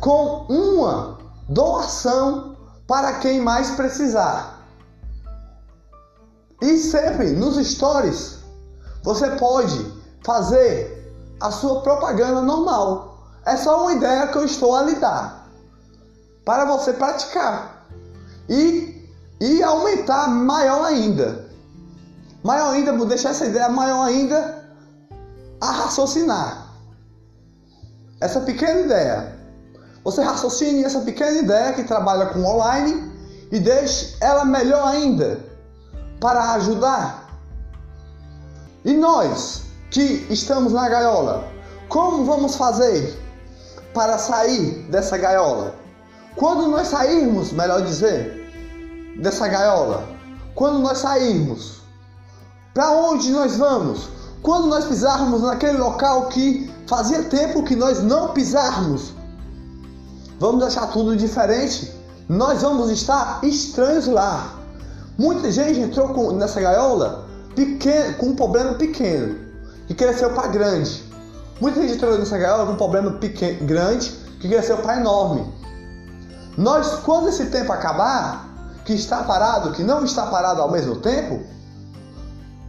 com 0.00 0.44
uma 0.48 1.18
doação 1.48 2.56
para 2.86 3.14
quem 3.14 3.40
mais 3.40 3.70
precisar. 3.70 4.60
E 6.60 6.76
sempre 6.76 7.30
nos 7.30 7.56
stories 7.66 8.40
você 9.02 9.30
pode 9.36 10.00
fazer 10.22 11.00
a 11.40 11.50
sua 11.50 11.80
propaganda 11.80 12.42
normal 12.42 13.09
é 13.44 13.56
só 13.56 13.82
uma 13.82 13.92
ideia 13.92 14.26
que 14.28 14.36
eu 14.36 14.44
estou 14.44 14.74
a 14.76 14.82
lhe 14.82 14.94
dar 14.96 15.48
para 16.44 16.64
você 16.64 16.92
praticar 16.92 17.86
e, 18.48 19.08
e 19.40 19.62
aumentar 19.62 20.28
maior 20.28 20.84
ainda. 20.84 21.48
Maior 22.42 22.72
ainda, 22.72 22.92
vou 22.96 23.06
deixar 23.06 23.30
essa 23.30 23.46
ideia 23.46 23.68
maior 23.68 24.04
ainda 24.04 24.64
a 25.60 25.70
raciocinar. 25.70 26.66
Essa 28.20 28.40
pequena 28.40 28.80
ideia. 28.80 29.38
Você 30.02 30.22
raciocine 30.22 30.84
essa 30.84 31.00
pequena 31.00 31.38
ideia 31.38 31.72
que 31.74 31.84
trabalha 31.84 32.26
com 32.26 32.42
online 32.44 33.12
e 33.52 33.58
deixe 33.58 34.16
ela 34.20 34.44
melhor 34.44 34.86
ainda 34.88 35.44
para 36.18 36.52
ajudar. 36.54 37.28
E 38.84 38.94
nós 38.94 39.62
que 39.90 40.26
estamos 40.30 40.72
na 40.72 40.88
gaiola, 40.88 41.44
como 41.88 42.24
vamos 42.24 42.56
fazer 42.56 43.18
para 43.94 44.18
sair 44.18 44.86
dessa 44.90 45.16
gaiola. 45.16 45.74
Quando 46.36 46.68
nós 46.68 46.88
sairmos, 46.88 47.52
melhor 47.52 47.82
dizer, 47.82 48.40
dessa 49.20 49.48
gaiola, 49.48 50.04
quando 50.54 50.78
nós 50.78 50.98
sairmos, 50.98 51.80
para 52.72 52.90
onde 52.92 53.30
nós 53.30 53.56
vamos? 53.56 54.08
Quando 54.42 54.68
nós 54.68 54.84
pisarmos 54.84 55.42
naquele 55.42 55.78
local 55.78 56.28
que 56.28 56.70
fazia 56.86 57.24
tempo 57.24 57.64
que 57.64 57.76
nós 57.76 58.02
não 58.02 58.28
pisarmos, 58.28 59.12
vamos 60.38 60.64
achar 60.64 60.86
tudo 60.88 61.16
diferente. 61.16 61.92
Nós 62.28 62.62
vamos 62.62 62.90
estar 62.90 63.40
estranhos 63.42 64.06
lá. 64.06 64.54
Muita 65.18 65.50
gente 65.50 65.80
entrou 65.80 66.08
com, 66.10 66.32
nessa 66.32 66.60
gaiola 66.60 67.26
pequeno, 67.54 68.14
com 68.16 68.26
um 68.26 68.36
problema 68.36 68.74
pequeno 68.74 69.36
e 69.88 69.94
cresceu 69.94 70.30
para 70.30 70.48
grande. 70.48 71.09
Muita 71.60 71.82
gente 71.82 71.94
entrou 71.94 72.18
nessa 72.18 72.38
gaiola 72.38 72.64
com 72.66 72.72
um 72.72 72.76
problema 72.76 73.12
pequeno, 73.12 73.66
grande 73.66 74.10
que 74.40 74.48
cresceu 74.48 74.78
para 74.78 74.98
enorme. 74.98 75.52
Nós, 76.56 77.00
quando 77.00 77.28
esse 77.28 77.46
tempo 77.46 77.70
acabar, 77.70 78.48
que 78.84 78.94
está 78.94 79.22
parado, 79.24 79.72
que 79.72 79.82
não 79.82 80.04
está 80.04 80.26
parado 80.26 80.62
ao 80.62 80.70
mesmo 80.70 80.96
tempo, 80.96 81.44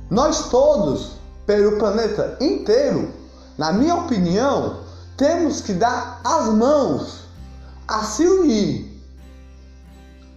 nós 0.10 0.50
todos, 0.50 1.14
pelo 1.46 1.78
planeta 1.78 2.38
inteiro, 2.42 3.14
na 3.58 3.72
minha 3.72 3.96
opinião, 3.96 4.82
temos 5.16 5.62
que 5.62 5.74
dar 5.74 6.20
as 6.24 6.48
mãos 6.48 7.22
a 7.88 8.04
se 8.04 8.26
unir, 8.26 9.02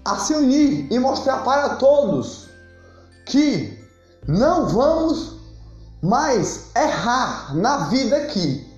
a 0.05 0.17
se 0.17 0.33
unir 0.33 0.87
e 0.93 0.99
mostrar 0.99 1.39
para 1.39 1.71
todos 1.77 2.49
que 3.27 3.85
não 4.29 4.69
vamos 4.69 5.34
mais 6.05 6.67
errar 6.77 7.57
na 7.57 7.89
vida 7.89 8.15
aqui. 8.15 8.71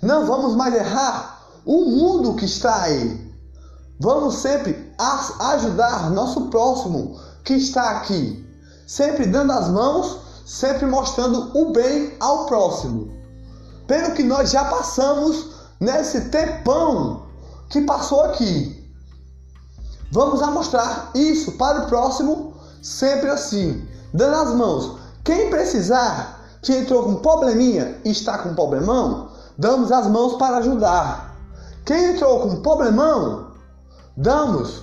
Não 0.00 0.24
vamos 0.24 0.56
mais 0.56 0.74
errar 0.74 1.42
o 1.66 1.84
mundo 1.84 2.34
que 2.34 2.46
está 2.46 2.84
aí. 2.84 3.30
Vamos 4.00 4.36
sempre 4.36 4.90
ajudar 5.38 6.10
nosso 6.10 6.48
próximo 6.48 7.20
que 7.44 7.52
está 7.52 7.90
aqui, 7.90 8.42
sempre 8.86 9.26
dando 9.26 9.52
as 9.52 9.68
mãos, 9.68 10.16
sempre 10.46 10.86
mostrando 10.86 11.50
o 11.54 11.72
bem 11.72 12.14
ao 12.18 12.46
próximo. 12.46 13.12
Pelo 13.86 14.14
que 14.14 14.22
nós 14.22 14.50
já 14.50 14.64
passamos 14.64 15.50
nesse 15.78 16.30
tempão 16.30 17.26
que 17.68 17.82
passou 17.82 18.22
aqui. 18.22 18.82
Vamos 20.10 20.40
a 20.40 20.46
mostrar 20.50 21.10
isso 21.14 21.52
para 21.52 21.82
o 21.82 21.86
próximo 21.86 22.54
sempre 22.80 23.28
assim, 23.28 23.86
dando 24.14 24.36
as 24.36 24.54
mãos. 24.54 24.98
Quem 25.22 25.50
precisar 25.50 26.35
que 26.66 26.74
entrou 26.74 27.04
com 27.04 27.14
probleminha 27.14 27.96
e 28.04 28.10
está 28.10 28.38
com 28.38 28.52
problemão, 28.52 29.28
damos 29.56 29.92
as 29.92 30.08
mãos 30.08 30.34
para 30.34 30.56
ajudar. 30.56 31.36
Quem 31.84 32.06
entrou 32.06 32.40
com 32.40 32.60
problemão, 32.60 33.52
damos, 34.16 34.82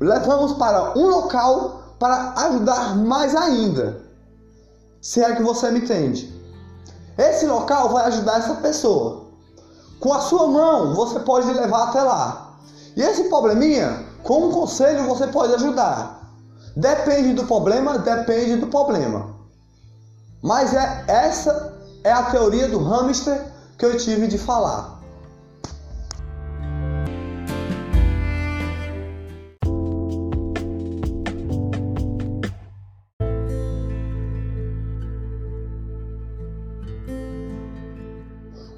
levamos 0.00 0.54
para 0.54 0.98
um 0.98 1.06
local 1.06 1.82
para 1.98 2.32
ajudar 2.46 2.96
mais 2.96 3.36
ainda. 3.36 4.00
Se 5.02 5.22
é 5.22 5.36
que 5.36 5.42
você 5.42 5.70
me 5.70 5.80
entende. 5.80 6.34
Esse 7.18 7.44
local 7.46 7.90
vai 7.90 8.06
ajudar 8.06 8.38
essa 8.38 8.54
pessoa. 8.54 9.26
Com 10.00 10.14
a 10.14 10.20
sua 10.20 10.46
mão, 10.46 10.94
você 10.94 11.20
pode 11.20 11.52
levar 11.52 11.88
até 11.88 12.00
lá. 12.00 12.54
E 12.96 13.02
esse 13.02 13.24
probleminha, 13.24 14.02
com 14.22 14.46
um 14.46 14.50
conselho, 14.50 15.04
você 15.04 15.26
pode 15.26 15.52
ajudar. 15.56 16.22
Depende 16.74 17.34
do 17.34 17.44
problema, 17.44 17.98
depende 17.98 18.56
do 18.56 18.68
problema. 18.68 19.37
Mas 20.42 20.72
é 20.72 21.04
essa 21.08 21.78
é 22.04 22.12
a 22.12 22.30
teoria 22.30 22.68
do 22.68 22.78
hamster 22.78 23.44
que 23.76 23.84
eu 23.84 23.96
tive 23.96 24.28
de 24.28 24.38
falar. 24.38 24.98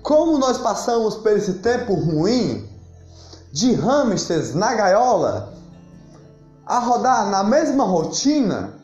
Como 0.03 0.38
nós 0.38 0.59
passamos 0.59 1.14
por 1.14 1.33
esse 1.37 1.55
tempo 1.55 1.94
ruim 1.94 2.68
de 3.53 3.75
hamsters 3.75 4.55
na 4.55 4.75
gaiola, 4.75 5.55
a 6.66 6.79
rodar 6.79 7.31
na 7.31 7.44
mesma 7.44 7.85
rotina, 7.85 8.80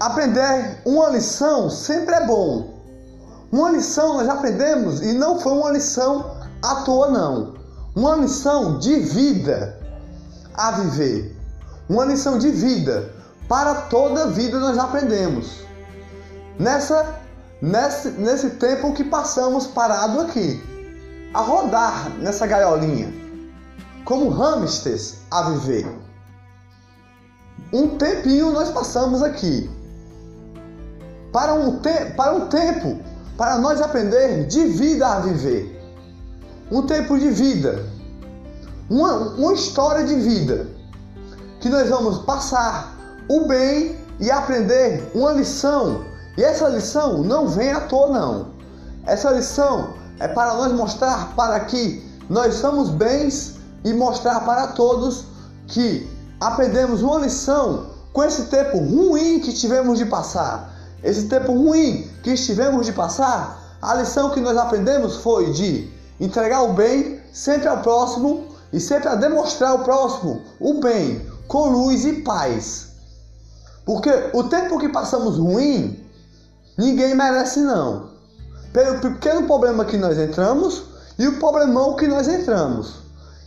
Aprender 0.00 0.80
uma 0.84 1.08
lição 1.10 1.70
sempre 1.70 2.14
é 2.14 2.26
bom. 2.26 2.80
Uma 3.50 3.70
lição 3.70 4.14
nós 4.14 4.28
aprendemos 4.28 5.02
e 5.02 5.12
não 5.12 5.38
foi 5.38 5.52
uma 5.52 5.70
lição 5.70 6.36
à 6.62 6.76
toa, 6.76 7.10
não. 7.10 7.54
Uma 7.94 8.16
lição 8.16 8.78
de 8.78 8.98
vida 9.00 9.78
a 10.54 10.70
viver. 10.72 11.36
Uma 11.88 12.04
lição 12.04 12.38
de 12.38 12.50
vida. 12.50 13.12
Para 13.48 13.74
toda 13.74 14.24
a 14.24 14.26
vida 14.26 14.58
nós 14.58 14.78
aprendemos. 14.78 15.60
Nessa 16.58 17.22
nesse, 17.62 18.08
nesse 18.10 18.50
tempo 18.50 18.92
que 18.92 19.04
passamos 19.04 19.68
parado 19.68 20.20
aqui, 20.20 20.60
a 21.32 21.40
rodar 21.40 22.10
nessa 22.18 22.46
gaiolinha, 22.46 23.12
como 24.04 24.28
hamsters 24.28 25.18
a 25.30 25.50
viver. 25.50 25.86
Um 27.72 27.96
tempinho 27.96 28.50
nós 28.50 28.70
passamos 28.70 29.22
aqui. 29.22 29.70
Para 31.32 31.54
um, 31.54 31.78
te 31.78 32.12
para 32.16 32.34
um 32.34 32.48
tempo, 32.48 32.98
para 33.36 33.58
nós 33.58 33.80
aprender 33.80 34.46
de 34.46 34.66
vida 34.66 35.06
a 35.06 35.20
viver. 35.20 35.80
Um 36.70 36.82
tempo 36.82 37.18
de 37.18 37.30
vida. 37.30 37.84
Uma, 38.90 39.14
uma 39.14 39.54
história 39.54 40.04
de 40.04 40.14
vida. 40.16 40.66
Que 41.60 41.68
nós 41.68 41.88
vamos 41.88 42.18
passar 42.18 42.94
o 43.28 43.46
bem 43.46 43.96
e 44.20 44.30
aprender 44.30 45.10
uma 45.14 45.32
lição. 45.32 46.04
E 46.36 46.42
essa 46.42 46.68
lição 46.68 47.22
não 47.22 47.48
vem 47.48 47.72
à 47.72 47.80
toa, 47.80 48.08
não. 48.08 48.46
Essa 49.06 49.30
lição 49.30 49.94
é 50.18 50.28
para 50.28 50.54
nós 50.54 50.72
mostrar 50.72 51.34
para 51.34 51.58
que 51.60 52.06
nós 52.28 52.54
somos 52.54 52.90
bens 52.90 53.56
e 53.84 53.92
mostrar 53.92 54.40
para 54.40 54.68
todos 54.68 55.24
que 55.66 56.08
aprendemos 56.40 57.02
uma 57.02 57.18
lição 57.18 57.86
com 58.12 58.22
esse 58.22 58.44
tempo 58.44 58.78
ruim 58.78 59.40
que 59.40 59.52
tivemos 59.52 59.98
de 59.98 60.06
passar. 60.06 60.71
Esse 61.02 61.26
tempo 61.26 61.52
ruim 61.52 62.08
que 62.22 62.30
estivemos 62.30 62.86
de 62.86 62.92
passar, 62.92 63.76
a 63.82 63.94
lição 63.94 64.30
que 64.30 64.40
nós 64.40 64.56
aprendemos 64.56 65.16
foi 65.16 65.50
de 65.50 65.90
entregar 66.20 66.62
o 66.62 66.72
bem 66.72 67.20
sempre 67.32 67.66
ao 67.66 67.78
próximo 67.78 68.46
e 68.72 68.78
sempre 68.78 69.08
a 69.08 69.16
demonstrar 69.16 69.70
ao 69.70 69.80
próximo 69.80 70.42
o 70.60 70.80
bem 70.80 71.26
com 71.48 71.68
luz 71.68 72.04
e 72.04 72.22
paz. 72.22 72.88
Porque 73.84 74.10
o 74.32 74.44
tempo 74.44 74.78
que 74.78 74.88
passamos 74.88 75.36
ruim, 75.36 76.02
ninguém 76.78 77.14
merece 77.14 77.60
não. 77.60 78.10
Pelo 78.72 79.00
pequeno 79.00 79.46
problema 79.46 79.84
que 79.84 79.96
nós 79.96 80.16
entramos 80.16 80.84
e 81.18 81.26
o 81.26 81.38
problemão 81.38 81.96
que 81.96 82.06
nós 82.06 82.28
entramos. 82.28 83.02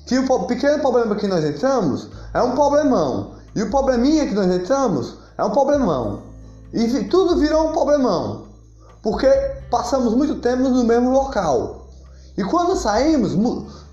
Que 0.06 0.20
o 0.20 0.46
pequeno 0.46 0.80
problema 0.80 1.16
que 1.16 1.28
nós 1.28 1.44
entramos 1.44 2.10
é 2.34 2.42
um 2.42 2.52
problemão. 2.52 3.36
E 3.56 3.64
o 3.64 3.72
probleminha 3.72 4.28
que 4.28 4.36
nós 4.36 4.54
entramos 4.54 5.16
é 5.38 5.44
um 5.44 5.50
problemão. 5.50 6.35
E 6.74 7.04
tudo 7.06 7.38
virou 7.38 7.70
um 7.70 7.72
problemão. 7.74 8.48
Porque 9.02 9.28
passamos 9.70 10.14
muito 10.14 10.36
tempo 10.36 10.64
no 10.64 10.84
mesmo 10.84 11.12
local. 11.12 11.88
E 12.38 12.44
quando 12.44 12.76
saímos, 12.76 13.34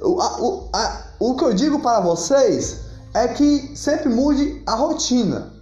o, 0.00 0.20
a, 0.20 0.78
a, 0.78 1.04
o 1.20 1.37
que 1.37 1.44
eu 1.44 1.54
digo 1.54 1.80
para 1.80 2.00
vocês 2.00 2.80
é 3.14 3.28
que 3.28 3.76
sempre 3.76 4.08
mude 4.08 4.62
a 4.66 4.74
rotina. 4.74 5.52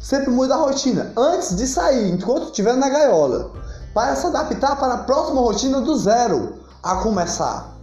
Sempre 0.00 0.30
mude 0.30 0.52
a 0.52 0.56
rotina 0.56 1.12
antes 1.16 1.56
de 1.56 1.66
sair, 1.66 2.10
enquanto 2.10 2.46
estiver 2.46 2.74
na 2.74 2.88
gaiola, 2.88 3.52
para 3.94 4.16
se 4.16 4.26
adaptar 4.26 4.76
para 4.76 4.94
a 4.94 4.98
próxima 4.98 5.40
rotina 5.40 5.80
do 5.80 5.96
zero 5.96 6.58
a 6.82 6.96
começar. 6.96 7.76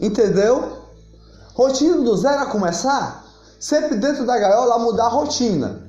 Entendeu? 0.00 0.78
Rotina 1.54 1.98
do 1.98 2.16
zero 2.16 2.42
a 2.42 2.46
começar, 2.46 3.24
sempre 3.58 3.96
dentro 3.96 4.26
da 4.26 4.36
gaiola 4.36 4.78
mudar 4.78 5.06
a 5.06 5.08
rotina. 5.08 5.87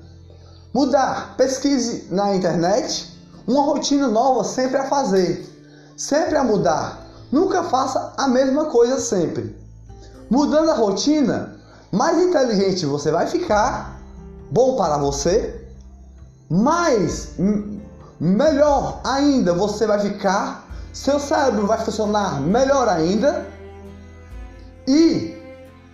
Mudar, 0.73 1.35
pesquise 1.35 2.07
na 2.11 2.35
internet 2.35 3.17
uma 3.47 3.63
rotina 3.63 4.07
nova 4.07 4.43
sempre 4.43 4.77
a 4.77 4.85
fazer, 4.85 5.43
sempre 5.97 6.37
a 6.37 6.43
mudar. 6.43 7.07
Nunca 7.31 7.63
faça 7.63 8.13
a 8.15 8.27
mesma 8.27 8.65
coisa 8.65 8.99
sempre. 8.99 9.57
Mudando 10.29 10.69
a 10.69 10.75
rotina, 10.75 11.59
mais 11.91 12.21
inteligente 12.21 12.85
você 12.85 13.11
vai 13.11 13.25
ficar, 13.25 13.99
bom 14.51 14.75
para 14.75 14.97
você, 14.97 15.67
mais 16.47 17.29
melhor 18.19 19.01
ainda 19.03 19.53
você 19.53 19.87
vai 19.87 19.99
ficar, 19.99 20.67
seu 20.93 21.19
cérebro 21.19 21.65
vai 21.65 21.79
funcionar 21.79 22.39
melhor 22.41 22.87
ainda 22.87 23.47
e, 24.87 25.35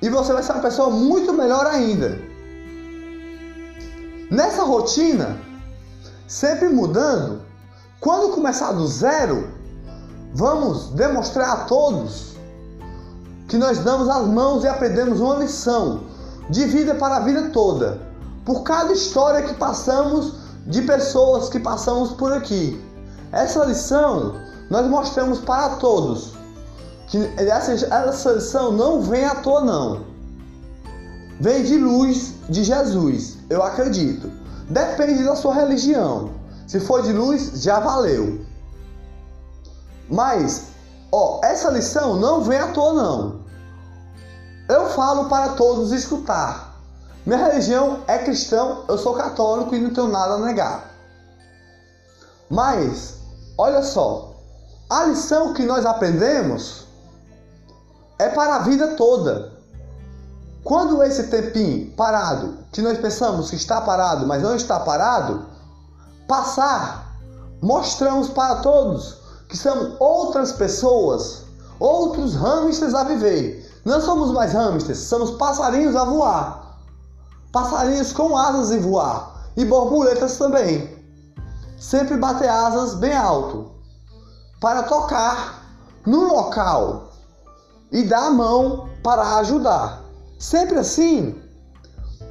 e 0.02 0.10
você 0.10 0.34
vai 0.34 0.44
ser 0.44 0.52
uma 0.52 0.62
pessoa 0.62 0.90
muito 0.90 1.32
melhor 1.32 1.66
ainda. 1.66 2.25
Nessa 4.30 4.64
rotina, 4.64 5.38
sempre 6.28 6.70
mudando, 6.70 7.42
quando 8.00 8.34
começar 8.34 8.72
do 8.72 8.88
zero, 8.88 9.48
vamos 10.34 10.90
demonstrar 10.90 11.50
a 11.50 11.58
todos 11.66 12.36
que 13.48 13.58
nós 13.58 13.80
damos 13.80 14.10
as 14.10 14.28
mãos 14.28 14.64
e 14.64 14.68
aprendemos 14.68 15.20
uma 15.20 15.36
lição 15.36 16.02
de 16.50 16.66
vida 16.66 16.96
para 16.96 17.18
a 17.18 17.20
vida 17.20 17.50
toda. 17.50 18.02
Por 18.44 18.64
cada 18.64 18.94
história 18.94 19.44
que 19.44 19.54
passamos, 19.56 20.34
de 20.66 20.82
pessoas 20.82 21.50
que 21.50 21.60
passamos 21.60 22.12
por 22.14 22.34
aqui. 22.34 22.82
Essa 23.32 23.64
lição 23.66 24.36
nós 24.70 24.88
mostramos 24.88 25.40
para 25.40 25.76
todos. 25.76 26.34
Que 27.08 27.18
essa, 27.38 27.74
essa 27.74 28.32
lição 28.32 28.72
não 28.72 29.02
vem 29.02 29.26
à 29.26 29.36
toa, 29.36 29.62
não. 29.62 30.06
Vem 31.40 31.64
de 31.64 31.78
luz 31.78 32.34
de 32.50 32.64
Jesus, 32.64 33.35
eu 33.50 33.64
acredito. 33.64 34.32
Depende 34.70 35.24
da 35.24 35.36
sua 35.36 35.54
religião. 35.54 36.32
Se 36.68 36.80
for 36.80 37.04
de 37.04 37.14
luz, 37.14 37.62
já 37.62 37.80
valeu. 37.80 38.44
Mas, 40.10 40.68
ó, 41.12 41.40
essa 41.44 41.70
lição 41.70 42.16
não 42.16 42.42
vem 42.42 42.60
à 42.60 42.72
toa, 42.72 42.94
não. 42.94 43.46
Eu 44.68 44.90
falo 44.90 45.30
para 45.30 45.50
todos 45.50 45.92
escutar. 45.92 46.76
Minha 47.26 47.48
religião 47.48 48.04
é 48.08 48.20
cristão, 48.20 48.84
eu 48.88 48.98
sou 48.98 49.14
católico 49.14 49.76
e 49.76 49.80
não 49.80 49.94
tenho 49.94 50.08
nada 50.08 50.36
a 50.36 50.40
negar. 50.40 50.92
Mas, 52.50 53.16
olha 53.58 53.82
só, 53.82 54.36
a 54.90 55.06
lição 55.06 55.54
que 55.54 55.64
nós 55.64 55.86
aprendemos 55.86 56.86
é 58.20 58.30
para 58.30 58.58
a 58.58 58.60
vida 58.60 58.96
toda. 58.96 59.55
Quando 60.66 61.04
esse 61.04 61.28
tempinho 61.28 61.92
parado, 61.92 62.58
que 62.72 62.82
nós 62.82 62.98
pensamos 62.98 63.52
que 63.52 63.56
está 63.56 63.82
parado, 63.82 64.26
mas 64.26 64.42
não 64.42 64.56
está 64.56 64.80
parado, 64.80 65.46
passar, 66.28 67.16
mostramos 67.62 68.30
para 68.30 68.56
todos 68.56 69.20
que 69.48 69.56
são 69.56 69.96
outras 70.00 70.54
pessoas, 70.54 71.44
outros 71.80 72.34
hamsters 72.34 72.96
a 72.96 73.04
viver. 73.04 73.80
Não 73.86 74.02
somos 74.02 74.32
mais 74.32 74.54
hamsters, 74.54 74.98
somos 74.98 75.30
passarinhos 75.38 75.96
a 75.96 76.04
voar. 76.04 76.80
Passarinhos 77.52 78.12
com 78.12 78.36
asas 78.36 78.72
e 78.72 78.80
voar. 78.80 79.52
E 79.56 79.64
borboletas 79.64 80.36
também. 80.40 80.98
Sempre 81.80 82.18
bater 82.18 82.50
asas 82.50 82.96
bem 82.96 83.16
alto 83.16 83.72
para 84.60 84.82
tocar 84.82 85.62
no 86.08 86.28
local 86.28 87.12
e 87.92 88.02
dar 88.02 88.26
a 88.26 88.32
mão 88.32 88.90
para 89.04 89.38
ajudar. 89.38 90.05
Sempre 90.40 90.80
assim, 90.80 91.36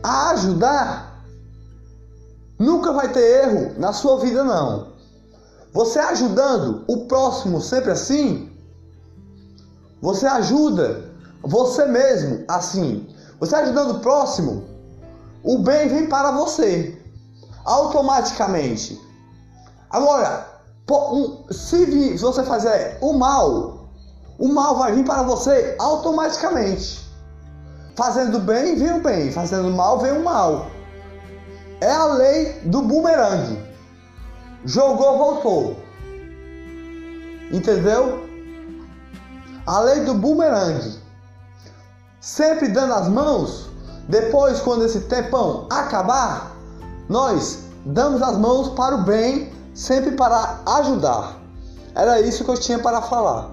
a 0.03 0.31
ajudar 0.31 1.25
nunca 2.59 2.93
vai 2.93 3.13
ter 3.13 3.45
erro 3.45 3.75
na 3.79 3.93
sua 3.93 4.19
vida 4.19 4.45
não. 4.45 4.93
Você 5.73 5.99
ajudando 5.99 6.85
o 6.87 7.07
próximo 7.07 7.61
sempre 7.61 7.91
assim, 7.91 8.51
você 10.01 10.27
ajuda 10.27 11.15
você 11.45 11.87
mesmo 11.87 12.45
assim. 12.49 13.07
Você 13.39 13.55
ajudando 13.57 13.97
o 13.97 14.01
próximo, 14.01 14.65
o 15.43 15.59
bem 15.59 15.89
vem 15.89 16.07
para 16.09 16.31
você 16.31 16.99
automaticamente. 17.65 19.01
Agora, 19.91 20.47
se 21.51 22.17
você 22.17 22.43
fazer 22.45 22.99
o 23.01 23.13
mal, 23.13 23.89
o 24.39 24.49
mal 24.49 24.77
vai 24.77 24.95
vir 24.95 25.05
para 25.05 25.23
você 25.23 25.77
automaticamente. 25.79 27.04
Fazendo 27.97 28.39
bem, 28.41 28.77
vem 28.77 28.93
o 28.95 29.03
bem. 29.03 29.31
Fazendo 29.31 29.71
mal, 29.71 30.01
vem 30.01 30.13
o 30.13 30.25
mal. 30.25 30.67
É 31.81 31.91
a 31.91 32.07
lei 32.07 32.61
do 32.65 32.83
bumerangue. 32.83 33.59
Jogou, 34.65 35.19
voltou. 35.19 35.77
Entendeu? 37.53 38.25
A 39.67 39.81
lei 39.81 40.01
do 40.01 40.15
bumerangue. 40.15 40.99
Sempre 42.21 42.69
dando 42.69 42.95
as 42.95 43.09
mãos. 43.09 43.71
Depois, 44.09 44.61
quando 44.61 44.85
esse 44.85 45.01
tempão 45.01 45.67
acabar, 45.71 46.57
nós 47.09 47.61
damos 47.85 48.23
as 48.23 48.37
mãos 48.37 48.71
para 48.71 48.97
o 48.97 49.05
bem, 49.05 49.53
sempre 49.75 50.13
para 50.13 50.61
ajudar. 50.79 51.37
Era 51.95 52.21
isso 52.21 52.45
que 52.45 52.51
eu 52.51 52.59
tinha 52.59 52.79
para 52.79 53.01
falar. 53.03 53.51